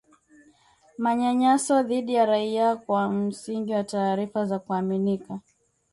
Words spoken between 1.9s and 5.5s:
ya raia kwa msingi wa taarifa za kuaminika